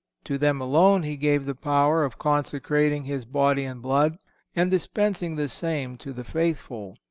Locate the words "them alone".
0.39-1.03